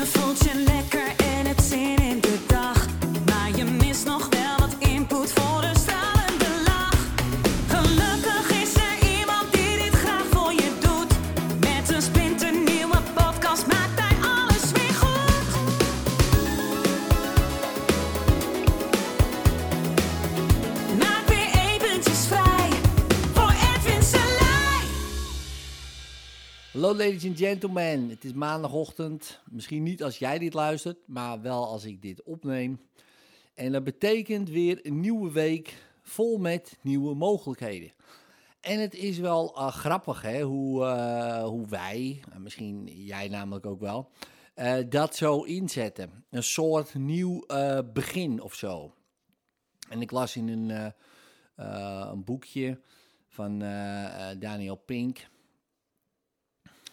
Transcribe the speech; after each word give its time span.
Je 0.00 0.06
voelt 0.06 0.99
Hallo 26.80 26.96
ladies 26.96 27.26
and 27.26 27.38
gentlemen, 27.38 28.08
het 28.08 28.24
is 28.24 28.32
maandagochtend. 28.32 29.40
Misschien 29.50 29.82
niet 29.82 30.02
als 30.02 30.18
jij 30.18 30.38
dit 30.38 30.54
luistert, 30.54 30.98
maar 31.06 31.40
wel 31.40 31.66
als 31.66 31.84
ik 31.84 32.02
dit 32.02 32.22
opneem. 32.22 32.80
En 33.54 33.72
dat 33.72 33.84
betekent 33.84 34.48
weer 34.48 34.80
een 34.82 35.00
nieuwe 35.00 35.32
week 35.32 35.74
vol 36.02 36.38
met 36.38 36.78
nieuwe 36.82 37.14
mogelijkheden. 37.14 37.92
En 38.60 38.80
het 38.80 38.94
is 38.94 39.18
wel 39.18 39.56
eh, 39.56 39.68
grappig 39.68 40.22
hè, 40.22 40.42
hoe, 40.42 40.84
eh, 40.84 41.44
hoe 41.44 41.66
wij, 41.66 42.20
en 42.32 42.42
misschien 42.42 43.04
jij 43.04 43.28
namelijk 43.28 43.66
ook 43.66 43.80
wel, 43.80 44.10
eh, 44.54 44.76
dat 44.88 45.16
zo 45.16 45.42
inzetten. 45.42 46.24
Een 46.30 46.42
soort 46.42 46.94
nieuw 46.94 47.46
begin 47.92 48.40
of 48.40 48.54
zo. 48.54 48.94
En 49.88 50.00
ik 50.00 50.10
las 50.10 50.36
in 50.36 50.48
een, 50.48 50.92
een 52.10 52.24
boekje 52.24 52.80
van 53.28 53.58
Daniel 54.38 54.76
Pink. 54.76 55.28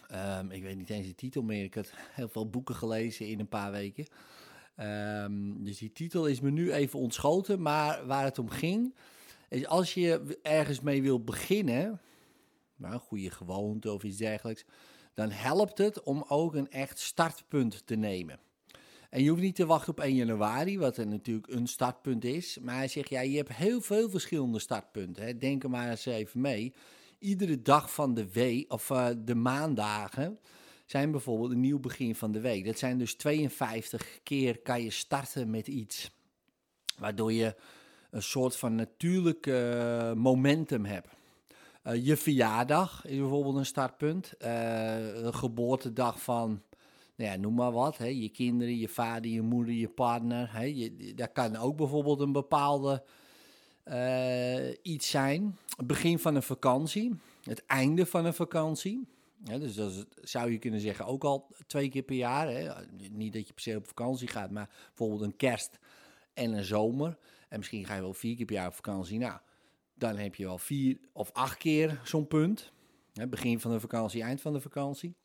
Ehm, 0.07 0.51
ik 0.51 0.63
weet 0.63 0.77
niet 0.77 0.89
eens 0.89 1.07
de 1.07 1.15
titel 1.15 1.41
meer. 1.41 1.63
Ik 1.63 1.73
had 1.73 1.91
heel 2.19 2.29
veel 2.29 2.49
boeken 2.49 2.75
gelezen 2.75 3.27
in 3.27 3.39
een 3.39 3.49
paar 3.49 3.71
weken. 3.71 4.05
Ehm, 4.75 5.63
dus 5.63 5.77
die 5.77 5.91
titel 5.91 6.27
is 6.27 6.39
me 6.39 6.51
nu 6.51 6.71
even 6.71 6.99
ontschoten. 6.99 7.61
Maar 7.61 8.05
waar 8.05 8.23
het 8.23 8.39
om 8.39 8.49
ging, 8.49 8.95
is 9.49 9.65
als 9.65 9.93
je 9.93 10.39
ergens 10.41 10.81
mee 10.81 11.01
wil 11.01 11.23
beginnen, 11.23 12.01
nou, 12.75 12.93
een 12.93 12.99
goede 12.99 13.31
gewoonte 13.31 13.91
of 13.91 14.03
iets 14.03 14.17
dergelijks, 14.17 14.65
dan 15.13 15.29
helpt 15.31 15.77
het 15.77 16.03
om 16.03 16.25
ook 16.27 16.55
een 16.55 16.69
echt 16.69 16.99
startpunt 16.99 17.87
te 17.87 17.95
nemen. 17.95 18.39
En 19.09 19.23
je 19.23 19.29
hoeft 19.29 19.41
niet 19.41 19.55
te 19.55 19.65
wachten 19.65 19.89
op 19.89 19.99
1 19.99 20.15
januari, 20.15 20.79
wat 20.79 20.97
er 20.97 21.07
natuurlijk 21.07 21.47
een 21.47 21.67
startpunt 21.67 22.23
is. 22.23 22.57
Maar 22.61 22.75
hij 22.75 22.87
zegt, 22.87 23.09
ja, 23.09 23.21
je 23.21 23.37
hebt 23.37 23.53
heel 23.53 23.81
veel 23.81 24.09
verschillende 24.09 24.59
startpunten. 24.59 25.23
Hè. 25.23 25.37
Denk 25.37 25.63
er 25.63 25.69
maar 25.69 25.89
eens 25.89 26.05
even 26.05 26.41
mee. 26.41 26.73
Iedere 27.19 27.61
dag 27.61 27.93
van 27.93 28.13
de 28.13 28.31
week, 28.31 28.73
of 28.73 28.89
eh, 28.89 29.07
de 29.17 29.35
maandagen, 29.35 30.39
zijn 30.85 31.11
bijvoorbeeld 31.11 31.51
een 31.51 31.59
nieuw 31.59 31.79
begin 31.79 32.15
van 32.15 32.31
de 32.31 32.39
week. 32.39 32.65
Dat 32.65 32.77
zijn 32.77 32.97
dus 32.97 33.15
52 33.15 34.19
keer 34.23 34.59
kan 34.59 34.83
je 34.83 34.89
starten 34.89 35.49
met 35.49 35.67
iets. 35.67 36.11
Waardoor 36.97 37.33
je 37.33 37.55
een 38.11 38.23
soort 38.23 38.55
van 38.55 38.75
natuurlijk 38.75 39.47
eh, 39.47 40.13
momentum 40.13 40.85
hebt. 40.85 41.07
Eh, 41.83 42.05
je 42.05 42.17
verjaardag 42.17 43.05
is 43.05 43.17
bijvoorbeeld 43.17 43.55
een 43.55 43.65
startpunt. 43.65 44.33
De 44.39 45.29
geboortedag 45.33 46.21
van, 46.21 46.61
nou 47.15 47.31
ja, 47.31 47.37
noem 47.37 47.53
maar 47.53 47.71
wat. 47.71 47.97
Hè, 47.97 48.05
je 48.05 48.29
kinderen, 48.29 48.77
je 48.77 48.89
vader, 48.89 49.31
je 49.31 49.41
moeder, 49.41 49.73
je 49.73 49.89
partner. 49.89 50.53
Hè, 50.53 50.63
je, 50.63 51.13
dat 51.15 51.31
kan 51.31 51.55
ook 51.55 51.77
bijvoorbeeld 51.77 52.19
een 52.19 52.31
bepaalde 52.31 53.03
eh, 53.87 54.75
iets 54.81 55.09
zijn. 55.09 55.57
Begin 55.85 56.19
van 56.19 56.35
een 56.35 56.43
vakantie. 56.43 57.19
Het 57.43 57.65
einde 57.65 58.05
van 58.05 58.25
een 58.25 58.33
vakantie. 58.33 59.07
Dus 59.37 59.75
dat 59.75 60.05
zou 60.21 60.51
je 60.51 60.57
kunnen 60.57 60.79
zeggen 60.79 61.05
ook 61.05 61.23
al 61.23 61.47
twee 61.67 61.89
keer 61.89 62.03
per 62.03 62.15
jaar. 62.15 62.47
Hè. 62.47 62.71
Niet 63.11 63.33
dat 63.33 63.47
je 63.47 63.53
per 63.53 63.61
se 63.61 63.75
op 63.75 63.87
vakantie 63.87 64.27
gaat, 64.27 64.51
maar 64.51 64.69
bijvoorbeeld 64.87 65.21
een 65.21 65.35
kerst 65.35 65.79
en 66.33 66.53
een 66.53 66.63
zomer. 66.63 67.17
En 67.49 67.57
misschien 67.57 67.85
ga 67.85 67.95
je 67.95 68.01
wel 68.01 68.13
vier 68.13 68.35
keer 68.35 68.45
per 68.45 68.55
jaar 68.55 68.67
op 68.67 68.75
vakantie. 68.75 69.19
Nou, 69.19 69.39
dan 69.93 70.17
heb 70.17 70.35
je 70.35 70.45
wel 70.45 70.57
vier 70.57 70.97
of 71.13 71.31
acht 71.33 71.57
keer 71.57 72.01
zo'n 72.03 72.27
punt. 72.27 72.71
Hè, 73.13 73.27
begin 73.27 73.59
van 73.59 73.71
de 73.71 73.79
vakantie, 73.79 74.21
eind 74.21 74.41
van 74.41 74.53
de 74.53 74.61
vakantie. 74.61 75.15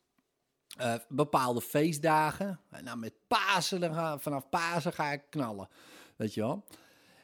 Eh, 0.77 0.95
bepaalde 1.09 1.61
feestdagen. 1.61 2.61
Nou, 2.83 2.99
met 2.99 3.15
Pasen, 3.29 4.21
vanaf 4.21 4.49
Pasen 4.49 4.93
ga 4.93 5.13
ik 5.13 5.23
knallen. 5.31 5.69
Weet 6.17 6.35
je 6.35 6.41
wel. 6.41 6.65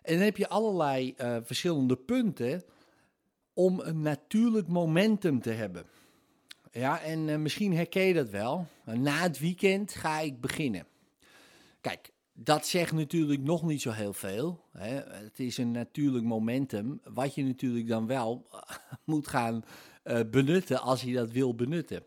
En 0.09 0.15
dan 0.15 0.25
heb 0.25 0.37
je 0.37 0.49
allerlei 0.49 1.15
eh, 1.17 1.37
verschillende 1.43 1.97
punten 1.97 2.63
om 3.53 3.81
een 3.81 4.01
natuurlijk 4.01 4.69
momentum 4.69 5.41
te 5.41 5.51
hebben. 5.51 5.85
Ja, 6.71 7.01
en 7.01 7.29
eh, 7.29 7.39
misschien 7.39 7.75
herken 7.75 8.03
je 8.03 8.15
dat 8.15 8.31
wel. 8.31 8.67
Na 8.85 9.21
het 9.21 9.39
weekend 9.39 9.95
ga 9.95 10.21
ik 10.21 10.41
beginnen. 10.41 10.87
Kijk, 11.81 12.13
dat 12.33 12.67
zegt 12.67 12.93
natuurlijk 12.93 13.43
nog 13.43 13.63
niet 13.63 13.83
zo 13.83 13.91
heel 13.91 14.13
veel. 14.13 14.65
Hè. 14.73 14.95
Het 15.25 15.39
is 15.39 15.59
een 15.59 15.71
natuurlijk 15.71 16.25
momentum, 16.25 17.01
wat 17.05 17.35
je 17.35 17.45
natuurlijk 17.45 17.89
dan 17.89 18.07
wel 18.07 18.49
moet 19.05 19.29
gaan 19.29 19.65
eh, 20.03 20.21
benutten 20.31 20.81
als 20.81 21.03
je 21.03 21.13
dat 21.13 21.31
wil 21.31 21.55
benutten. 21.55 22.03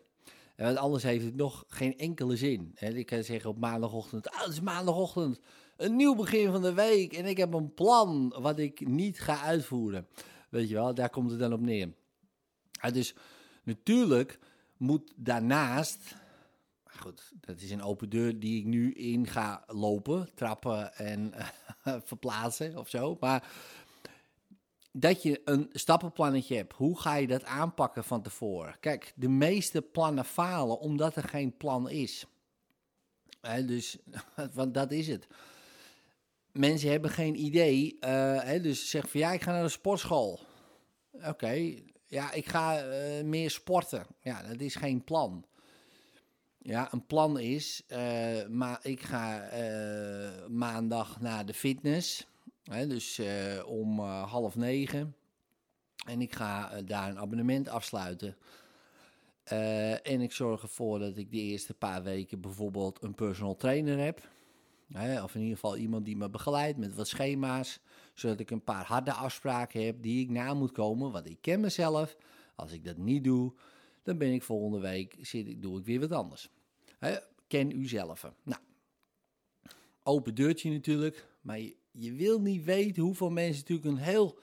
En 0.54 0.64
Want 0.64 0.76
anders 0.76 1.02
heeft 1.02 1.24
het 1.24 1.36
nog 1.36 1.64
geen 1.68 1.98
enkele 1.98 2.36
zin. 2.36 2.74
Ik 2.78 3.06
kan 3.06 3.22
zeggen 3.22 3.50
op 3.50 3.58
maandagochtend, 3.58 4.30
ah, 4.30 4.40
het 4.40 4.52
is 4.52 4.60
maandagochtend, 4.60 5.40
een 5.76 5.96
nieuw 5.96 6.14
begin 6.14 6.50
van 6.50 6.62
de 6.62 6.72
week 6.72 7.12
en 7.12 7.26
ik 7.26 7.36
heb 7.36 7.54
een 7.54 7.74
plan 7.74 8.34
wat 8.40 8.58
ik 8.58 8.88
niet 8.88 9.20
ga 9.20 9.40
uitvoeren. 9.40 10.06
Weet 10.48 10.68
je 10.68 10.74
wel, 10.74 10.94
daar 10.94 11.10
komt 11.10 11.30
het 11.30 11.38
dan 11.38 11.52
op 11.52 11.60
neer. 11.60 11.92
Dus 12.92 13.14
natuurlijk 13.62 14.38
moet 14.76 15.12
daarnaast, 15.16 16.16
goed, 16.84 17.32
dat 17.40 17.60
is 17.60 17.70
een 17.70 17.82
open 17.82 18.08
deur 18.08 18.38
die 18.38 18.58
ik 18.58 18.64
nu 18.64 18.92
in 18.92 19.26
ga 19.26 19.64
lopen, 19.66 20.28
trappen 20.34 20.94
en 20.94 21.32
verplaatsen 22.10 22.76
of 22.76 22.88
zo. 22.88 23.16
Maar 23.20 23.50
dat 24.92 25.22
je 25.22 25.40
een 25.44 25.68
stappenplannetje 25.72 26.56
hebt, 26.56 26.72
hoe 26.72 27.00
ga 27.00 27.14
je 27.14 27.26
dat 27.26 27.44
aanpakken 27.44 28.04
van 28.04 28.22
tevoren? 28.22 28.76
Kijk, 28.80 29.12
de 29.16 29.28
meeste 29.28 29.82
plannen 29.82 30.24
falen 30.24 30.78
omdat 30.78 31.16
er 31.16 31.24
geen 31.24 31.56
plan 31.56 31.90
is. 31.90 32.26
Dus, 33.66 33.98
want 34.54 34.74
dat 34.74 34.92
is 34.92 35.08
het. 35.08 35.26
Mensen 36.52 36.90
hebben 36.90 37.10
geen 37.10 37.44
idee, 37.44 37.96
eh, 38.00 38.42
hè, 38.42 38.60
dus 38.60 38.90
zeg 38.90 39.10
van 39.10 39.20
ja, 39.20 39.32
ik 39.32 39.42
ga 39.42 39.52
naar 39.52 39.62
de 39.62 39.68
sportschool. 39.68 40.40
Oké, 41.12 41.74
ja, 42.06 42.32
ik 42.32 42.48
ga 42.48 42.78
eh, 42.78 43.24
meer 43.24 43.50
sporten. 43.50 44.06
Ja, 44.20 44.42
dat 44.42 44.60
is 44.60 44.74
geen 44.74 45.04
plan. 45.04 45.44
Ja, 46.58 46.92
een 46.92 47.06
plan 47.06 47.38
is, 47.38 47.82
eh, 47.86 48.46
maar 48.48 48.78
ik 48.82 49.00
ga 49.00 49.48
maandag 50.48 51.20
naar 51.20 51.46
de 51.46 51.54
fitness. 51.54 52.26
Dus 52.62 53.18
eh, 53.18 53.62
om 53.66 53.98
eh, 53.98 54.30
half 54.30 54.56
negen. 54.56 55.16
En 56.06 56.20
ik 56.20 56.34
ga 56.34 56.70
eh, 56.70 56.86
daar 56.86 57.10
een 57.10 57.18
abonnement 57.18 57.68
afsluiten. 57.68 58.36
En 60.02 60.20
ik 60.20 60.32
zorg 60.32 60.62
ervoor 60.62 60.98
dat 60.98 61.16
ik 61.16 61.30
de 61.30 61.38
eerste 61.38 61.74
paar 61.74 62.02
weken 62.02 62.40
bijvoorbeeld 62.40 63.02
een 63.02 63.14
personal 63.14 63.56
trainer 63.56 63.98
heb. 63.98 64.28
Of 65.22 65.34
in 65.34 65.40
ieder 65.40 65.54
geval 65.54 65.76
iemand 65.76 66.04
die 66.04 66.16
me 66.16 66.30
begeleidt 66.30 66.78
met 66.78 66.94
wat 66.94 67.08
schema's. 67.08 67.80
Zodat 68.14 68.40
ik 68.40 68.50
een 68.50 68.64
paar 68.64 68.84
harde 68.84 69.12
afspraken 69.12 69.84
heb 69.84 70.02
die 70.02 70.22
ik 70.22 70.30
na 70.30 70.54
moet 70.54 70.72
komen. 70.72 71.12
Want 71.12 71.28
ik 71.28 71.38
ken 71.40 71.60
mezelf. 71.60 72.16
Als 72.54 72.72
ik 72.72 72.84
dat 72.84 72.96
niet 72.96 73.24
doe, 73.24 73.52
dan 74.02 74.18
ben 74.18 74.32
ik 74.32 74.42
volgende 74.42 74.78
week, 74.78 75.16
zit, 75.20 75.62
doe 75.62 75.78
ik 75.78 75.84
weer 75.84 76.00
wat 76.00 76.12
anders. 76.12 76.48
Ken 77.46 77.70
u. 77.70 77.88
Nou, 78.42 78.60
open 80.02 80.34
deurtje 80.34 80.70
natuurlijk. 80.70 81.26
Maar 81.40 81.60
je 81.92 82.12
wil 82.12 82.40
niet 82.40 82.64
weten 82.64 83.02
hoeveel 83.02 83.30
mensen 83.30 83.60
natuurlijk 83.60 83.88
een 83.88 84.04
heel... 84.04 84.38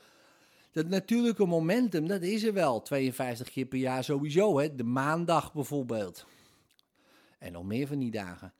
Dat 0.71 0.87
natuurlijke 0.87 1.45
momentum, 1.45 2.07
dat 2.07 2.21
is 2.21 2.43
er 2.43 2.53
wel. 2.53 2.81
52 2.81 3.49
keer 3.49 3.65
per 3.65 3.79
jaar 3.79 4.03
sowieso. 4.03 4.59
Hè? 4.59 4.75
De 4.75 4.83
maandag 4.83 5.53
bijvoorbeeld. 5.53 6.25
En 7.39 7.51
nog 7.51 7.63
meer 7.63 7.87
van 7.87 7.99
die 7.99 8.11
dagen. 8.11 8.53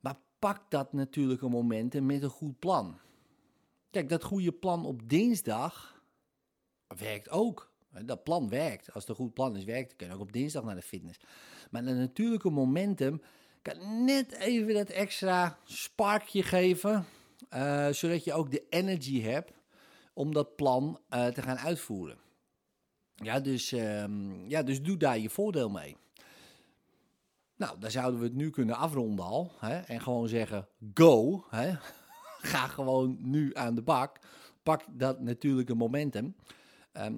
Maar 0.00 0.16
pak 0.38 0.70
dat 0.70 0.92
natuurlijke 0.92 1.48
momentum 1.48 2.06
met 2.06 2.22
een 2.22 2.28
goed 2.30 2.58
plan. 2.58 2.98
Kijk, 3.90 4.08
dat 4.08 4.24
goede 4.24 4.52
plan 4.52 4.84
op 4.84 5.08
dinsdag 5.08 6.02
werkt 6.96 7.30
ook. 7.30 7.72
Dat 8.04 8.22
plan 8.22 8.48
werkt. 8.48 8.92
Als 8.92 9.02
het 9.02 9.08
een 9.08 9.24
goed 9.24 9.34
plan 9.34 9.56
is, 9.56 9.64
werkt. 9.64 9.88
Dan 9.88 9.96
kun 9.96 10.06
je 10.06 10.14
ook 10.14 10.20
op 10.20 10.32
dinsdag 10.32 10.64
naar 10.64 10.74
de 10.74 10.82
fitness. 10.82 11.20
Maar 11.70 11.84
dat 11.84 11.94
natuurlijke 11.96 12.50
momentum 12.50 13.22
kan 13.62 14.04
net 14.04 14.32
even 14.32 14.74
dat 14.74 14.88
extra 14.88 15.58
sparkje 15.64 16.42
geven. 16.42 17.06
Eh, 17.48 17.88
zodat 17.88 18.24
je 18.24 18.32
ook 18.32 18.50
de 18.50 18.66
energy 18.68 19.20
hebt 19.20 19.52
om 20.12 20.32
dat 20.32 20.56
plan 20.56 21.00
eh, 21.08 21.26
te 21.26 21.42
gaan 21.42 21.58
uitvoeren. 21.58 22.18
Ja 23.14 23.40
dus, 23.40 23.72
ehm, 23.72 24.48
ja, 24.48 24.62
dus 24.62 24.82
doe 24.82 24.96
daar 24.96 25.18
je 25.18 25.30
voordeel 25.30 25.68
mee. 25.70 25.96
Nou, 27.56 27.78
dan 27.78 27.90
zouden 27.90 28.20
we 28.20 28.26
het 28.26 28.34
nu 28.34 28.50
kunnen 28.50 28.76
afronden 28.76 29.24
al. 29.24 29.52
Hè, 29.58 29.78
en 29.78 30.00
gewoon 30.00 30.28
zeggen, 30.28 30.68
go. 30.94 31.44
Hè. 31.50 31.74
Ga 32.52 32.66
gewoon 32.66 33.16
nu 33.20 33.54
aan 33.54 33.74
de 33.74 33.82
bak. 33.82 34.18
Pak 34.62 34.84
dat 34.90 35.20
natuurlijke 35.20 35.74
momentum. 35.74 36.36
Ehm, 36.92 37.14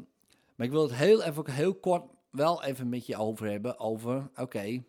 maar 0.54 0.66
ik 0.66 0.72
wil 0.72 0.82
het 0.82 0.94
heel 0.94 1.22
even 1.22 1.50
heel 1.50 1.74
kort 1.74 2.04
wel 2.30 2.62
even 2.62 2.88
met 2.88 3.06
je 3.06 3.16
over 3.16 3.50
hebben. 3.50 3.78
Over, 3.78 4.30
oké, 4.36 4.82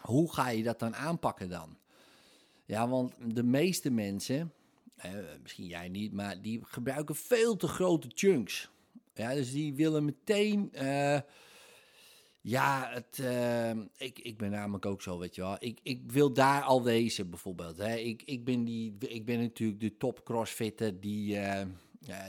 Hoe 0.00 0.32
ga 0.32 0.48
je 0.48 0.62
dat 0.62 0.78
dan 0.78 0.96
aanpakken 0.96 1.48
dan? 1.48 1.78
Ja, 2.68 2.88
want 2.88 3.12
de 3.34 3.42
meeste 3.42 3.90
mensen, 3.90 4.52
eh, 4.96 5.12
misschien 5.42 5.66
jij 5.66 5.88
niet, 5.88 6.12
maar 6.12 6.42
die 6.42 6.60
gebruiken 6.62 7.14
veel 7.14 7.56
te 7.56 7.68
grote 7.68 8.10
chunks. 8.14 8.70
Ja, 9.14 9.34
dus 9.34 9.52
die 9.52 9.74
willen 9.74 10.04
meteen. 10.04 10.72
eh, 10.72 11.18
ja, 12.40 12.88
het, 12.92 13.18
eh, 13.18 13.70
ik, 13.96 14.18
ik 14.18 14.36
ben 14.36 14.50
namelijk 14.50 14.86
ook 14.86 15.02
zo, 15.02 15.18
weet 15.18 15.34
je 15.34 15.40
wel. 15.40 15.56
Ik, 15.58 15.80
ik 15.82 16.02
wil 16.12 16.32
daar 16.32 16.62
al 16.62 16.82
wezen, 16.82 17.30
bijvoorbeeld. 17.30 17.76
Hè. 17.76 17.94
Ik, 17.96 18.22
ik, 18.24 18.44
ben 18.44 18.64
die, 18.64 18.96
ik 18.98 19.24
ben 19.24 19.40
natuurlijk 19.40 19.80
de 19.80 19.96
top 19.96 20.24
crossfitter 20.24 21.00
die, 21.00 21.38
eh, 21.38 21.66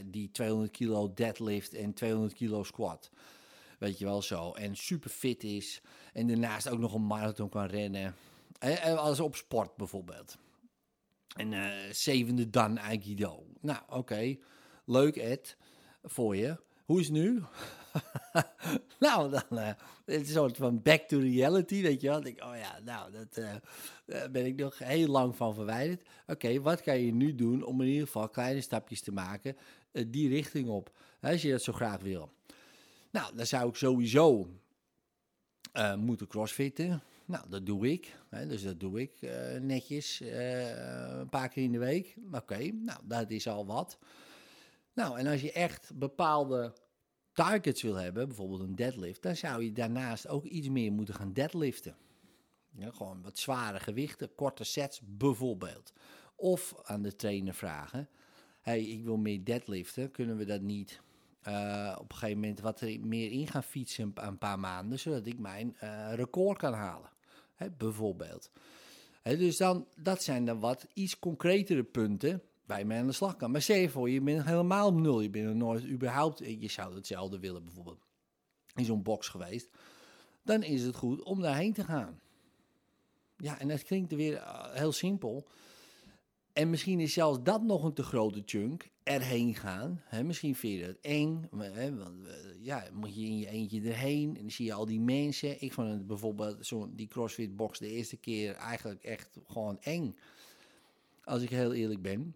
die 0.06 0.32
200 0.32 0.72
kilo 0.72 1.14
deadlift 1.14 1.74
en 1.74 1.94
200 1.94 2.34
kilo 2.34 2.64
squat. 2.64 3.10
Weet 3.80 4.00
je 4.00 4.06
wel 4.06 4.22
zo. 4.22 4.52
En 4.52 4.76
super 4.76 5.10
fit 5.10 5.44
is. 5.44 5.82
En 6.14 6.28
daarnaast 6.28 6.70
ook 6.70 6.80
nog 6.80 6.94
een 6.94 7.08
marathon 7.08 7.50
kan 7.50 7.66
rennen. 7.66 8.16
Eh, 8.60 8.92
eh, 8.92 8.98
Als 8.98 9.20
op 9.20 9.36
sport 9.36 9.76
bijvoorbeeld. 9.76 10.38
En 11.36 11.54
eh, 11.54 11.94
zevende 11.94 12.50
dan 12.50 12.80
Aikido. 12.80 13.46
Nou, 13.62 13.80
oké. 13.90 14.38
Leuk, 14.86 15.16
Ed. 15.16 15.58
Voor 16.04 16.36
je. 16.36 16.58
Hoe 16.86 17.00
is 17.00 17.06
het 17.06 17.16
nu? 17.16 17.44
nou, 19.00 19.32
dan 19.32 19.58
eh, 19.58 19.68
het 19.68 19.82
is 20.06 20.18
een 20.18 20.26
soort 20.26 20.58
van 20.58 20.82
back 20.82 21.02
to 21.02 21.20
reality, 21.20 21.82
weet 21.82 22.02
je 22.02 22.08
wel. 22.08 22.26
Ik, 22.26 22.44
oh 22.44 22.56
ja, 22.56 22.80
nou, 22.84 23.12
dat, 23.12 23.34
daar 24.06 24.32
ben 24.32 24.46
ik 24.46 24.56
nog 24.56 24.78
heel 24.78 25.08
lang 25.08 25.36
van 25.36 25.54
verwijderd. 25.54 26.08
Oké, 26.28 26.62
wat 26.62 26.82
kan 26.82 27.00
je 27.00 27.14
nu 27.14 27.36
doen 27.36 27.64
om 27.64 27.82
in 27.82 27.88
ieder 27.88 28.06
geval 28.06 28.30
kleine 28.30 28.62
stapjes 28.62 29.02
te 29.02 29.12
maken 29.12 29.58
die 29.92 30.30
richting 30.30 30.70
op, 30.70 30.92
hè, 31.20 31.32
als 31.32 31.42
je 31.42 31.52
dat 31.52 31.62
zo 31.62 31.74
graag 31.74 32.02
wil. 32.02 32.32
Nou, 33.12 33.36
dan 33.36 33.46
zou 33.46 33.70
ik 33.70 33.76
sowieso 33.76 34.48
moeten 35.98 36.28
crossfitten. 36.28 37.04
Nou, 37.30 37.50
dat 37.50 37.66
doe 37.66 37.92
ik. 37.92 38.16
Hè, 38.30 38.48
dus 38.48 38.64
dat 38.64 38.80
doe 38.80 39.02
ik 39.02 39.22
eh, 39.22 39.60
netjes 39.60 40.22
eh, 40.22 41.18
een 41.20 41.30
paar 41.30 41.50
keer 41.50 41.64
in 41.64 41.72
de 41.72 41.78
week. 41.78 42.16
Oké, 42.32 42.58
nou, 42.72 43.00
dat 43.04 43.30
is 43.32 43.48
al 43.48 43.66
wat. 43.66 43.98
Nou, 44.94 45.20
en 45.20 45.28
als 45.28 45.42
je 45.42 45.52
echt 45.52 45.92
bepaalde 45.96 46.74
targets 47.34 47.82
wil 47.82 47.96
hebben, 47.96 48.28
bijvoorbeeld 48.28 48.60
een 48.62 48.76
deadlift, 48.76 49.22
dan 49.22 49.36
zou 49.36 49.64
je 49.64 49.72
daarnaast 49.72 50.28
ook 50.28 50.46
iets 50.46 50.70
meer 50.70 50.92
moeten 50.92 51.14
gaan 51.14 51.34
deadliften. 51.34 51.96
Ja, 52.72 52.92
gewoon 52.92 53.22
wat 53.22 53.38
zware 53.38 53.80
gewichten, 53.80 54.36
korte 54.36 54.64
sets 54.64 55.02
bijvoorbeeld. 55.04 55.94
Of 56.36 56.74
aan 56.84 57.02
de 57.02 57.16
trainer 57.16 57.54
vragen: 57.54 58.10
hey, 58.62 58.84
ik 58.84 59.04
wil 59.04 59.18
meer 59.18 59.44
deadliften, 59.44 60.12
kunnen 60.12 60.38
we 60.38 60.46
dat 60.46 60.62
niet 60.62 61.02
eh, 61.42 61.96
op 62.00 62.12
een 62.12 62.18
gegeven 62.18 62.40
moment 62.40 62.60
wat 62.60 62.82
er 62.82 63.00
meer 63.00 63.32
in 63.32 63.48
gaan 63.48 63.64
fietsen 63.64 64.04
een 64.04 64.14
pa- 64.14 64.28
een 64.28 64.38
paar 64.38 64.60
maanden, 64.60 65.00
zodat 65.00 65.26
ik 65.26 65.40
mijn 65.40 65.76
record 66.16 66.58
kan 66.58 66.74
halen? 66.74 67.18
Bijvoorbeeld. 67.78 68.52
Dus 69.24 69.58
dan, 69.58 69.88
dat 69.96 70.24
zijn 70.24 70.46
dan 70.46 70.60
wat 70.60 70.88
iets 70.94 71.20
concretere 71.20 71.84
punten 71.84 72.42
waar 72.66 72.88
je 72.88 72.94
aan 72.94 73.08
de 73.08 73.14
slag 73.14 73.36
kan. 73.36 73.52
Maar 73.52 73.62
stel 73.62 73.90
voor, 73.90 74.10
je 74.10 74.22
bent 74.22 74.46
helemaal 74.46 74.94
nul. 74.94 75.22
Je 75.22 75.30
bent 75.30 75.56
nooit 75.56 75.86
überhaupt, 75.86 76.40
je 76.40 76.70
zou 76.70 76.96
hetzelfde 76.96 77.40
willen 77.40 77.64
bijvoorbeeld, 77.64 78.06
in 78.76 78.86
zo'n 78.86 79.04
box 79.04 79.28
geweest. 79.28 79.70
Dan 80.44 80.64
is 80.64 80.84
het 80.84 80.96
goed 80.96 81.24
om 81.24 81.42
daarheen 81.42 81.74
te 81.74 81.84
gaan. 81.84 82.20
Ja, 83.38 83.60
en 83.60 83.68
dat 83.68 83.84
klinkt 83.84 84.14
weer 84.14 84.36
eh, 84.36 84.74
heel 84.74 84.92
simpel. 84.92 85.48
En 86.54 86.70
misschien 86.70 87.00
is 87.00 87.14
zelfs 87.14 87.40
dat 87.44 87.64
nog 87.64 87.84
een 87.84 87.94
te 87.94 88.04
grote 88.04 88.42
chunk, 88.46 88.90
erheen 89.10 89.56
gaan. 89.56 90.02
Hè, 90.06 90.24
misschien 90.24 90.56
vind 90.56 90.80
je 90.80 90.86
dat 90.86 90.98
eng, 91.02 91.50
hè, 91.58 91.96
want, 91.96 92.28
eh, 92.28 92.34
ja, 92.62 92.84
moet 92.94 93.16
je 93.16 93.22
in 93.26 93.38
je 93.38 93.48
eentje 93.50 93.82
erheen 93.82 94.36
en 94.36 94.42
dan 94.42 94.52
zie 94.52 94.66
je 94.66 94.74
al 94.74 94.86
die 94.86 95.00
mensen. 95.00 95.62
Ik 95.62 95.74
vond 95.74 95.90
het 95.92 96.08
bijvoorbeeld, 96.08 96.66
zo'n 96.66 96.96
die 96.96 97.08
CrossFit 97.08 97.56
box 97.56 97.80
de 97.80 97.90
eerste 97.92 98.18
keer 98.18 98.56
eigenlijk 98.56 99.04
echt 99.04 99.38
gewoon 99.48 99.78
eng. 99.82 100.16
Als 101.24 101.42
ik 101.42 101.50
heel 101.50 101.74
eerlijk 101.74 102.02
ben. 102.02 102.36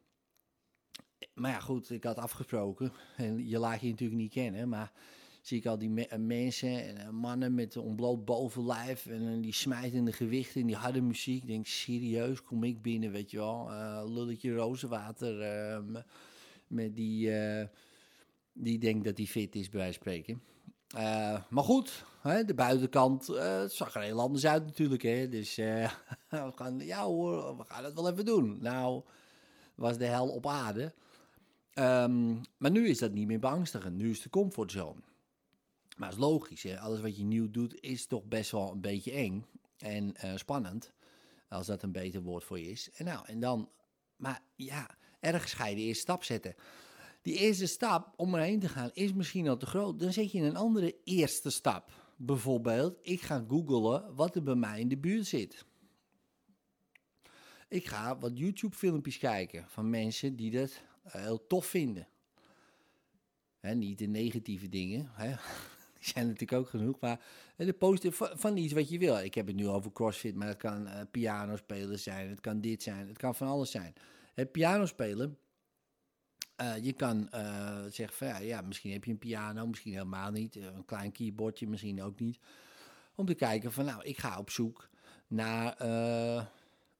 Maar 1.33 1.51
ja, 1.51 1.59
goed, 1.59 1.89
ik 1.89 2.03
had 2.03 2.17
afgesproken. 2.17 2.91
En 3.17 3.47
je 3.47 3.57
laat 3.59 3.81
je 3.81 3.89
natuurlijk 3.89 4.19
niet 4.19 4.31
kennen, 4.31 4.69
maar 4.69 4.91
zie 5.41 5.57
ik 5.57 5.65
al 5.65 5.77
die 5.77 5.89
me- 5.89 6.17
mensen 6.17 6.83
en 6.87 6.97
eh, 6.97 7.09
mannen 7.09 7.53
met 7.53 7.75
een 7.75 7.81
ontbloot 7.81 8.25
bovenlijf 8.25 9.05
en 9.05 9.27
eh, 9.35 9.41
die 9.41 9.53
smijtende 9.53 10.11
gewichten 10.11 10.61
en 10.61 10.67
die 10.67 10.75
harde 10.75 11.01
muziek. 11.01 11.41
Ik 11.41 11.47
denk, 11.47 11.65
serieus, 11.65 12.41
kom 12.43 12.63
ik 12.63 12.81
binnen, 12.81 13.11
weet 13.11 13.31
je 13.31 13.37
wel. 13.37 13.71
Eh, 13.71 14.03
lulletje 14.07 14.53
rozenwater 14.55 15.41
eh, 15.41 15.79
m- 15.79 16.03
met 16.73 16.95
die, 16.95 17.37
eh, 17.37 17.67
die 18.53 18.79
denkt 18.79 19.05
dat 19.05 19.17
hij 19.17 19.25
fit 19.25 19.55
is, 19.55 19.69
bij 19.69 19.79
wijze 19.79 19.99
van 19.99 20.01
spreken. 20.01 20.41
Eh, 20.87 21.43
maar 21.49 21.63
goed, 21.63 22.05
hè, 22.21 22.45
de 22.45 22.53
buitenkant 22.53 23.27
het 23.27 23.71
zag 23.71 23.95
er 23.95 24.01
heel 24.01 24.19
anders 24.19 24.45
uit 24.45 24.65
natuurlijk. 24.65 25.01
Hè? 25.01 25.29
Dus 25.29 25.57
eh, 25.57 25.91
we 26.29 26.51
gaan, 26.55 26.79
ja 26.79 27.03
hoor, 27.03 27.57
we 27.57 27.63
gaan 27.63 27.83
het 27.83 27.93
wel 27.93 28.11
even 28.11 28.25
doen. 28.25 28.57
Nou, 28.61 29.03
was 29.75 29.97
de 29.97 30.05
hel 30.05 30.29
op 30.29 30.47
aarde. 30.47 30.93
Ehm, 31.73 32.35
maar 32.57 32.71
nu 32.71 32.87
is 32.87 32.99
dat 32.99 33.11
niet 33.11 33.27
meer 33.27 33.39
beangstigend. 33.39 33.97
Nu 33.97 34.09
is 34.09 34.21
de 34.21 34.29
comfortzone. 34.29 35.01
Maar 35.97 36.09
het 36.09 36.17
is 36.17 36.23
logisch, 36.23 36.63
hè? 36.63 36.79
alles 36.79 37.01
wat 37.01 37.17
je 37.17 37.23
nieuw 37.23 37.51
doet 37.51 37.81
is 37.81 38.05
toch 38.05 38.25
best 38.25 38.51
wel 38.51 38.71
een 38.71 38.81
beetje 38.81 39.11
eng 39.11 39.45
en 39.77 40.15
spannend. 40.35 40.93
Als 41.49 41.67
dat 41.67 41.83
een 41.83 41.91
beter 41.91 42.21
woord 42.21 42.43
voor 42.43 42.59
je 42.59 42.71
is. 42.71 42.91
En 42.91 43.05
nou, 43.05 43.25
en 43.25 43.39
dan, 43.39 43.69
maar 44.15 44.41
ja, 44.55 44.97
ergens 45.23 45.53
ga 45.53 45.67
je 45.67 45.75
de 45.75 45.81
eerste 45.81 46.01
stap 46.01 46.23
zetten. 46.23 46.55
Die 47.21 47.35
eerste 47.35 47.65
stap 47.65 48.13
om 48.15 48.35
erheen 48.35 48.59
te 48.59 48.69
gaan 48.69 48.89
is 48.93 49.13
misschien 49.13 49.47
al 49.47 49.57
te 49.57 49.65
groot. 49.65 49.99
Dan 49.99 50.13
zet 50.13 50.31
je 50.31 50.41
een 50.41 50.55
andere 50.55 50.95
eerste 51.03 51.49
stap. 51.49 51.91
Bijvoorbeeld, 52.17 52.97
ik 53.01 53.21
ga 53.21 53.45
googlen 53.47 54.15
wat 54.15 54.35
er 54.35 54.43
bij 54.43 54.55
mij 54.55 54.79
in 54.79 54.87
de 54.87 54.97
buurt 54.97 55.25
zit. 55.25 55.65
Ik 57.67 57.87
ga 57.87 58.17
wat 58.17 58.37
YouTube-filmpjes 58.37 59.17
kijken 59.17 59.65
van 59.67 59.89
mensen 59.89 60.35
die 60.35 60.51
dat 60.51 60.81
eh, 61.03 61.21
heel 61.21 61.47
tof 61.47 61.65
vinden. 61.65 62.07
Niet 63.61 63.97
de 63.97 64.05
negatieve 64.05 64.69
dingen, 64.69 65.11
die 65.99 66.07
zijn 66.07 66.25
natuurlijk 66.25 66.59
ook 66.59 66.69
genoeg, 66.69 66.99
maar 66.99 67.19
eh, 67.55 67.65
de 67.65 67.73
positieve 67.73 68.31
van, 68.35 68.57
iets 68.57 68.73
wat 68.73 68.89
je 68.89 68.97
wil. 68.97 69.19
Ik 69.19 69.33
heb 69.33 69.47
het 69.47 69.55
nu 69.55 69.67
over 69.67 69.91
CrossFit, 69.91 70.35
maar 70.35 70.47
het 70.47 70.57
kan 70.57 70.87
eh 70.87 71.01
piano 71.11 71.55
spelen 71.55 71.99
zijn, 71.99 72.29
het 72.29 72.41
kan 72.41 72.61
dit 72.61 72.83
zijn, 72.83 73.07
het 73.07 73.17
kan 73.17 73.35
van 73.35 73.47
alles 73.47 73.71
zijn. 73.71 73.93
Het 74.33 74.51
piano 74.51 74.85
spelen, 74.85 75.37
eh, 76.55 76.77
je 76.83 76.93
kan 76.93 77.29
eh, 77.29 77.83
zeggen 77.89 78.17
van 78.17 78.27
ja, 78.27 78.37
ja, 78.37 78.61
misschien 78.61 78.91
heb 78.91 79.03
je 79.03 79.11
een 79.11 79.17
piano, 79.17 79.67
misschien 79.67 79.91
helemaal 79.91 80.31
niet, 80.31 80.55
eh, 80.55 80.63
een 80.63 80.85
klein 80.85 81.11
keyboardje, 81.11 81.67
misschien 81.67 82.03
ook 82.03 82.19
niet. 82.19 82.39
Om 83.15 83.25
te 83.25 83.33
kijken 83.33 83.71
van 83.71 83.85
nou, 83.85 84.03
ik 84.03 84.17
ga 84.17 84.37
op 84.39 84.49
zoek 84.49 84.89
naar 85.27 85.81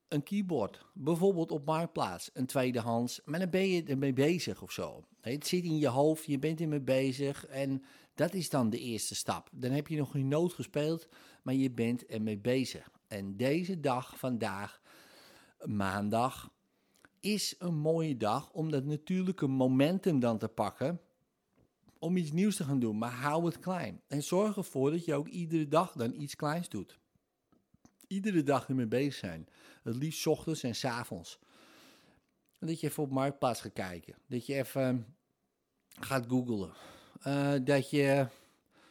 een 0.08 0.24
keyboard. 0.24 0.86
Bijvoorbeeld 0.94 1.52
op 1.52 1.66
Marktplaats, 1.66 2.30
een 2.34 2.46
tweedehands. 2.46 3.22
Maar 3.26 3.40
dan 3.40 3.50
ben 3.50 3.70
je 3.70 3.84
ermee 3.84 4.14
bezig 4.14 4.62
of 4.62 4.72
zo. 4.72 5.04
Het 5.22 5.48
zit 5.48 5.64
in 5.64 5.78
je 5.78 5.88
hoofd, 5.88 6.26
je 6.26 6.40
bent 6.40 6.62
ermee 6.62 6.82
bezig. 6.82 7.46
En 7.46 7.84
dat 8.16 8.34
is 8.34 8.50
dan 8.50 8.70
de 8.70 8.80
eerste 8.80 9.16
stap. 9.16 9.50
Dan 9.52 9.72
heb 9.72 9.88
je 9.88 9.98
nog 9.98 10.12
geen 10.12 10.28
noot 10.28 10.54
gespeeld, 10.54 11.08
maar 11.42 11.54
je 11.54 11.72
bent 11.72 12.06
ermee 12.06 12.38
bezig. 12.38 12.90
En 13.08 13.38
deze 13.38 13.80
dag, 13.80 14.20
vandaag, 14.20 14.82
maandag, 15.66 16.52
is 17.24 17.56
een 17.58 17.76
mooie 17.76 18.18
dag 18.18 18.52
om 18.52 18.72
dat 18.72 18.86
natuurlijke 18.86 19.48
momentum 19.48 20.20
dan 20.20 20.38
te 20.38 20.48
pakken. 20.48 21.02
Om 22.00 22.18
iets 22.18 22.32
nieuws 22.32 22.56
te 22.56 22.64
gaan 22.64 22.80
doen, 22.80 22.98
maar 22.98 23.12
hou 23.12 23.46
het 23.46 23.60
klein. 23.60 24.02
En 24.08 24.24
zorg 24.24 24.58
ervoor 24.58 24.92
dat 24.92 25.06
je 25.06 25.14
ook 25.14 25.28
iedere 25.28 25.68
dag 25.68 25.92
dan 25.92 26.14
iets 26.14 26.36
kleins 26.36 26.70
doet. 26.70 27.00
Iedere 28.08 28.44
dag 28.44 28.68
ermee 28.68 28.88
bezig 28.88 29.14
zijn. 29.14 29.48
Het 29.84 29.96
liefst 29.96 30.28
ochtends 30.28 30.64
en 30.64 30.76
's 30.76 30.86
avonds. 30.86 31.40
Dat 32.60 32.80
je 32.80 32.88
even 32.88 33.04
op 33.04 33.12
Marktplaats 33.12 33.62
gaat 33.62 33.74
kijken. 33.74 34.16
Dat 34.28 34.46
je 34.46 34.54
even 34.54 35.16
gaat 35.88 36.26
googlen. 36.28 36.72
Eh, 37.22 37.54
dat 37.64 37.90
je 37.90 38.28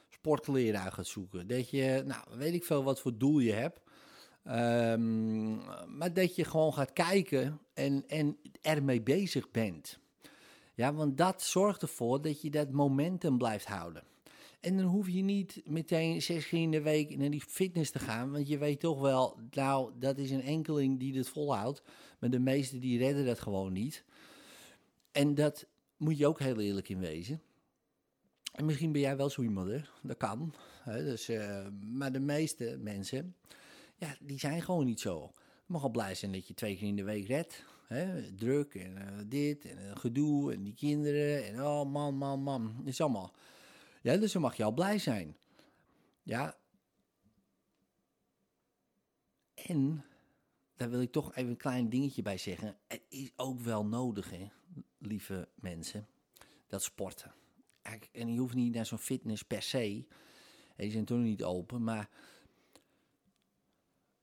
sportkleren 0.08 0.80
uit 0.80 0.92
gaat 0.92 1.06
zoeken. 1.06 1.46
Dat 1.46 1.70
je, 1.70 2.02
nou, 2.06 2.24
weet 2.36 2.54
ik 2.54 2.64
veel 2.64 2.84
wat 2.84 3.00
voor 3.00 3.18
doel 3.18 3.38
je 3.38 3.52
hebt. 3.52 3.80
Ehm, 4.44 5.56
maar 5.96 6.12
dat 6.12 6.36
je 6.36 6.44
gewoon 6.44 6.74
gaat 6.74 6.92
kijken 6.92 7.60
en, 7.74 8.04
en 8.08 8.36
ermee 8.60 9.02
bezig 9.02 9.50
bent. 9.50 9.98
Ja, 10.74 10.94
want 10.94 11.16
dat 11.16 11.42
zorgt 11.42 11.82
ervoor 11.82 12.22
dat 12.22 12.40
je 12.40 12.50
dat 12.50 12.70
momentum 12.70 13.38
blijft 13.38 13.66
houden. 13.66 14.02
En 14.60 14.76
dan 14.76 14.86
hoef 14.86 15.08
je 15.08 15.22
niet 15.22 15.62
meteen 15.64 16.22
zes 16.22 16.48
keer 16.48 16.62
in 16.62 16.70
de 16.70 16.82
week 16.82 17.16
naar 17.16 17.30
die 17.30 17.44
fitness 17.48 17.90
te 17.90 17.98
gaan. 17.98 18.30
Want 18.30 18.48
je 18.48 18.58
weet 18.58 18.80
toch 18.80 19.00
wel, 19.00 19.38
nou, 19.50 19.92
dat 19.98 20.18
is 20.18 20.30
een 20.30 20.42
enkeling 20.42 20.98
die 20.98 21.12
dit 21.12 21.28
volhoudt. 21.28 21.82
Maar 22.18 22.30
de 22.30 22.38
meesten 22.38 22.80
die 22.80 22.98
redden 22.98 23.26
dat 23.26 23.40
gewoon 23.40 23.72
niet. 23.72 24.04
En 25.12 25.34
dat 25.34 25.66
moet 25.96 26.18
je 26.18 26.26
ook 26.26 26.38
heel 26.38 26.60
eerlijk 26.60 26.88
in 26.88 26.98
wezen. 26.98 27.42
En 28.52 28.64
misschien 28.64 28.92
ben 28.92 29.00
jij 29.00 29.16
wel 29.16 29.30
zo 29.30 29.42
iemand, 29.42 29.68
hè? 29.70 29.80
Dat 30.02 30.16
kan. 30.16 30.54
Hè? 30.82 31.04
Dus, 31.04 31.28
eh, 31.28 31.66
maar 31.80 32.12
de 32.12 32.20
meeste 32.20 32.78
mensen, 32.80 33.36
ja, 34.02 34.16
die 34.20 34.38
zijn 34.38 34.62
gewoon 34.62 34.84
niet 34.84 35.00
zo. 35.00 35.32
Je 35.36 35.72
mag 35.72 35.82
al 35.82 35.90
blij 35.90 36.14
zijn 36.14 36.32
dat 36.32 36.46
je 36.46 36.54
twee 36.54 36.76
keer 36.76 36.88
in 36.88 36.96
de 36.96 37.04
week 37.04 37.26
redt. 37.26 37.64
Hè? 37.86 38.34
Druk 38.34 38.74
en 38.74 38.96
eh, 38.96 39.24
dit 39.26 39.64
en 39.64 39.88
eh, 39.88 39.96
gedoe 39.96 40.52
en 40.52 40.62
die 40.62 40.74
kinderen. 40.74 41.46
En 41.46 41.64
oh 41.64 41.90
man, 41.90 42.14
man, 42.14 42.42
man. 42.42 42.74
Dat 42.78 42.86
is 42.86 43.00
allemaal. 43.00 43.34
Ja, 44.00 44.16
dus 44.16 44.32
dan 44.32 44.42
mag 44.42 44.56
je 44.56 44.64
al 44.64 44.72
blij 44.72 44.98
zijn. 44.98 45.36
Ja. 46.22 46.56
En, 49.54 50.04
daar 50.76 50.90
wil 50.90 51.00
ik 51.00 51.12
toch 51.12 51.34
even 51.34 51.50
een 51.50 51.56
klein 51.56 51.88
dingetje 51.88 52.22
bij 52.22 52.38
zeggen. 52.38 52.76
Het 52.86 53.02
is 53.08 53.32
ook 53.36 53.60
wel 53.60 53.86
nodig, 53.86 54.30
hè, 54.30 54.48
lieve 54.98 55.48
mensen, 55.54 56.08
dat 56.66 56.82
sporten. 56.82 57.34
En 58.12 58.32
je 58.32 58.38
hoeft 58.38 58.54
niet 58.54 58.74
naar 58.74 58.86
zo'n 58.86 58.98
fitness 58.98 59.42
per 59.42 59.62
se. 59.62 60.06
Die 60.76 60.90
zijn 60.90 61.04
nog 61.08 61.18
niet 61.18 61.44
open, 61.44 61.84
maar... 61.84 62.08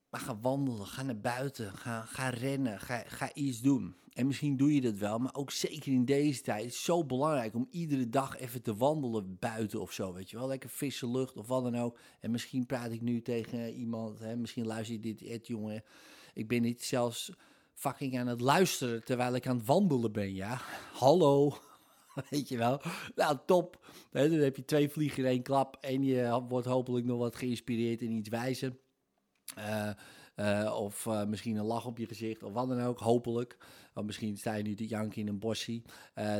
Maar 0.09 0.21
ga 0.21 0.39
wandelen, 0.39 0.85
ga 0.85 1.03
naar 1.03 1.19
buiten, 1.19 1.73
ga, 1.73 2.01
ga 2.01 2.29
rennen, 2.29 2.79
ga, 2.79 3.03
ga 3.07 3.33
iets 3.33 3.61
doen. 3.61 3.95
En 4.13 4.27
misschien 4.27 4.57
doe 4.57 4.73
je 4.73 4.81
dat 4.81 4.97
wel, 4.97 5.19
maar 5.19 5.35
ook 5.35 5.51
zeker 5.51 5.91
in 5.91 6.05
deze 6.05 6.41
tijd 6.41 6.65
is 6.65 6.83
zo 6.83 7.05
belangrijk 7.05 7.55
om 7.55 7.67
iedere 7.71 8.09
dag 8.09 8.37
even 8.37 8.61
te 8.61 8.75
wandelen 8.75 9.37
buiten 9.39 9.81
of 9.81 9.91
zo, 9.91 10.13
weet 10.13 10.29
je 10.29 10.37
wel. 10.37 10.47
Lekker 10.47 10.69
frisse 10.69 11.09
lucht 11.09 11.37
of 11.37 11.47
wat 11.47 11.63
dan 11.63 11.77
ook. 11.77 11.99
En 12.19 12.31
misschien 12.31 12.65
praat 12.65 12.91
ik 12.91 13.01
nu 13.01 13.21
tegen 13.21 13.73
iemand, 13.73 14.19
hè, 14.19 14.35
misschien 14.35 14.65
luister 14.65 14.95
je 14.95 15.01
dit, 15.01 15.21
Ed, 15.21 15.47
jongen. 15.47 15.83
Ik 16.33 16.47
ben 16.47 16.61
niet 16.61 16.83
zelfs 16.83 17.31
fucking 17.73 18.19
aan 18.19 18.27
het 18.27 18.41
luisteren 18.41 19.03
terwijl 19.03 19.35
ik 19.35 19.47
aan 19.47 19.57
het 19.57 19.65
wandelen 19.65 20.11
ben, 20.11 20.33
ja. 20.33 20.61
Hallo, 20.93 21.57
weet 22.29 22.49
je 22.49 22.57
wel. 22.57 22.81
Nou, 23.15 23.37
top. 23.45 23.85
Dan 24.11 24.31
heb 24.31 24.55
je 24.55 24.65
twee 24.65 24.89
vliegen 24.89 25.23
in 25.23 25.29
één 25.29 25.43
klap 25.43 25.77
en 25.81 26.03
je 26.03 26.45
wordt 26.49 26.67
hopelijk 26.67 27.05
nog 27.05 27.17
wat 27.17 27.35
geïnspireerd 27.35 28.01
en 28.01 28.11
iets 28.11 28.29
wijzer. 28.29 28.77
Eh, 29.55 29.89
eh, 30.35 30.75
of 30.75 31.05
eh, 31.05 31.25
misschien 31.25 31.55
een 31.55 31.65
lach 31.65 31.85
op 31.85 31.97
je 31.97 32.07
gezicht, 32.07 32.43
of 32.43 32.53
wat 32.53 32.69
dan 32.69 32.81
ook, 32.81 32.99
hopelijk. 32.99 33.57
Of 33.93 34.03
misschien 34.03 34.37
sta 34.37 34.53
je 34.53 34.63
nu 34.63 34.75
te 34.75 34.87
janken 34.87 35.21
in 35.21 35.27
een 35.27 35.39
bosje. 35.39 35.81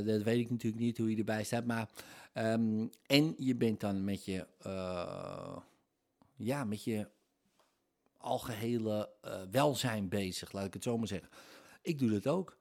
Dat 0.06 0.24
weet 0.24 0.40
ik 0.40 0.50
natuurlijk 0.50 0.84
niet 0.84 0.98
hoe 0.98 1.10
je 1.10 1.18
erbij 1.18 1.44
staat. 1.44 1.66
Maar, 1.66 1.90
ehm, 2.34 2.88
en 3.06 3.34
je 3.38 3.56
bent 3.56 3.80
dan 3.80 4.04
met 4.04 4.26
je, 4.26 4.48
ja, 6.36 6.64
met 6.64 6.84
je 6.84 7.08
algehele 8.20 9.10
eh, 9.22 9.42
welzijn 9.52 10.10
bezig, 10.10 10.52
laat 10.52 10.66
ik 10.66 10.74
het 10.74 10.84
zo 10.84 10.98
maar 10.98 11.08
zeggen. 11.08 11.30
Ik 11.82 12.00
doe 12.00 12.10
dat 12.10 12.28
ook. 12.28 12.58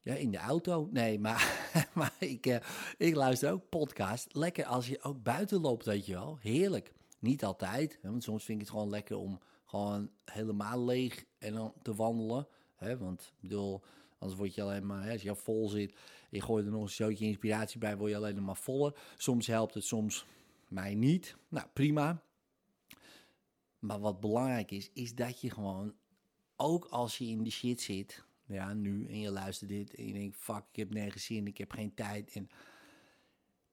Ja, 0.00 0.14
in 0.14 0.30
de 0.30 0.38
auto. 0.38 0.88
Nee, 0.90 1.18
maar, 1.18 1.70
maar 1.94 2.14
ik, 2.18 2.60
ik 2.96 3.14
luister 3.14 3.52
ook 3.52 3.68
podcast. 3.68 4.26
Lekker 4.34 4.64
als 4.64 4.86
je 4.88 5.02
ook 5.02 5.22
buiten 5.22 5.60
loopt, 5.60 5.84
weet 5.84 6.06
je 6.06 6.12
wel. 6.12 6.38
Heerlijk. 6.40 6.92
Niet 7.18 7.44
altijd, 7.44 7.98
hè, 8.02 8.10
want 8.10 8.22
soms 8.22 8.44
vind 8.44 8.60
ik 8.60 8.66
het 8.66 8.74
gewoon 8.74 8.90
lekker 8.90 9.16
om 9.16 9.38
gewoon 9.64 10.10
helemaal 10.24 10.84
leeg 10.84 11.24
en 11.38 11.52
dan 11.52 11.72
te 11.82 11.94
wandelen. 11.94 12.46
Hè, 12.76 12.98
want 12.98 13.22
ik 13.22 13.40
bedoel, 13.40 13.82
anders 14.18 14.38
word 14.38 14.54
je 14.54 14.62
alleen 14.62 14.86
maar, 14.86 15.04
hè, 15.04 15.12
als 15.12 15.22
je 15.22 15.34
vol 15.34 15.68
zit, 15.68 15.94
je 16.30 16.40
gooit 16.40 16.64
er 16.64 16.72
nog 16.72 16.82
een 16.82 16.88
zootje 16.88 17.24
inspiratie 17.24 17.78
bij, 17.78 17.96
word 17.96 18.10
je 18.10 18.16
alleen 18.16 18.44
maar 18.44 18.56
voller. 18.56 19.00
Soms 19.16 19.46
helpt 19.46 19.74
het, 19.74 19.84
soms 19.84 20.26
mij 20.68 20.94
niet. 20.94 21.36
Nou, 21.48 21.66
prima. 21.72 22.22
Maar 23.78 24.00
wat 24.00 24.20
belangrijk 24.20 24.70
is, 24.70 24.90
is 24.92 25.14
dat 25.14 25.40
je 25.40 25.50
gewoon, 25.50 25.94
ook 26.56 26.84
als 26.84 27.18
je 27.18 27.26
in 27.26 27.42
de 27.42 27.50
shit 27.50 27.80
zit, 27.80 28.24
ja, 28.46 28.74
nu, 28.74 29.06
en 29.06 29.20
je 29.20 29.30
luistert 29.30 29.70
dit 29.70 29.94
en 29.94 30.06
je 30.06 30.12
denkt, 30.12 30.36
fuck, 30.36 30.64
ik 30.70 30.76
heb 30.76 30.92
nergens 30.92 31.24
zin, 31.24 31.46
ik 31.46 31.58
heb 31.58 31.72
geen 31.72 31.94
tijd. 31.94 32.32
En 32.32 32.48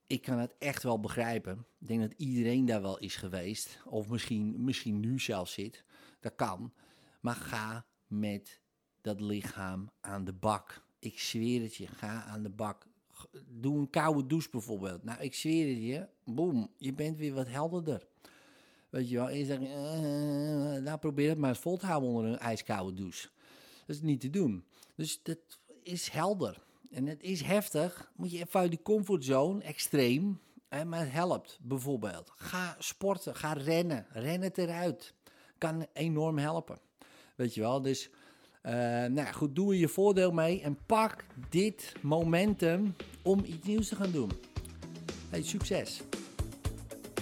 ik 0.08 0.22
kan 0.22 0.38
het 0.38 0.56
echt 0.58 0.84
wel 0.84 1.00
begrijpen. 1.00 1.66
Ik 1.80 1.88
denk 1.88 2.02
dat 2.02 2.14
iedereen 2.18 2.66
daar 2.66 2.82
wel 2.82 2.98
is 2.98 3.16
geweest, 3.16 3.80
of 3.86 4.10
misschien, 4.10 4.64
misschien 4.64 5.00
nu 5.00 5.20
zelf 5.20 5.50
zit. 5.50 5.84
Dat 6.20 6.36
kan. 6.36 6.74
Maar 7.20 7.36
ga 7.36 7.86
met 8.08 8.62
dat 9.02 9.22
lichaam 9.22 9.90
aan 10.00 10.24
de 10.24 10.34
bak. 10.34 10.84
Ik 11.00 11.20
zweer 11.20 11.62
het 11.62 11.76
je, 11.76 11.88
ga 11.88 12.24
aan 12.24 12.44
de 12.44 12.50
bak. 12.50 12.88
Doe 13.48 13.78
een 13.78 13.90
koude 13.90 14.26
douche 14.26 14.50
bijvoorbeeld. 14.50 15.04
Nou, 15.04 15.22
ik 15.22 15.34
zweer 15.34 15.68
het 15.70 15.84
je, 15.84 16.08
boem, 16.24 16.72
je 16.78 16.94
bent 16.94 17.18
weer 17.18 17.34
wat 17.34 17.48
helderder. 17.48 18.08
Weet 18.90 19.10
je 19.10 19.16
wel, 19.16 19.30
en 19.30 19.38
je 19.38 19.54
eh, 19.54 20.84
nou 20.84 20.98
probeer 20.98 21.30
het 21.30 21.38
maar 21.38 21.50
eens 21.50 21.60
vol 21.60 21.78
te 21.78 21.86
houden 21.86 22.10
onder 22.10 22.26
een 22.26 22.40
ijskoude 22.40 22.94
douche. 22.94 23.30
Dat 23.86 23.96
is 23.96 24.02
niet 24.02 24.22
te 24.22 24.30
doen. 24.30 24.66
Dus 24.96 25.24
dat 25.24 25.40
is 25.84 26.10
helder. 26.10 26.64
En 26.92 27.06
het 27.08 27.24
is 27.24 27.42
heftig. 27.42 28.12
Moet 28.16 28.32
je 28.32 28.38
even 28.38 28.60
uit 28.60 28.70
die 28.70 28.82
comfortzone, 28.82 29.64
extreem. 29.64 30.40
Hè, 30.70 30.86
maar 30.86 31.00
het 31.00 31.12
helpt, 31.12 31.60
bijvoorbeeld. 31.62 32.32
Ga 32.36 32.76
sporten, 32.80 33.36
ga 33.36 33.54
rennen. 33.54 34.06
Ren 34.10 34.42
het 34.42 34.58
eruit. 34.58 35.14
Kan 35.58 35.86
enorm 35.94 36.38
helpen. 36.38 36.80
Weet 37.36 37.54
je 37.54 37.62
wel, 37.62 37.82
dus... 37.82 38.10
eh, 38.62 38.74
nou 39.06 39.34
goed, 39.34 39.56
doe 39.56 39.74
er 39.74 39.80
je 39.80 39.88
voordeel 39.88 40.32
mee 40.32 40.62
en 40.62 40.78
pak 40.86 41.26
dit 41.50 41.94
momentum 42.02 42.96
om 43.24 43.44
iets 43.46 43.68
nieuws 43.68 43.88
te 43.88 43.96
gaan 43.96 44.12
doen. 44.12 44.32
Hey, 45.30 45.44
succes! 45.44 46.02